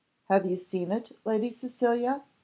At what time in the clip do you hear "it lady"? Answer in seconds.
0.91-1.51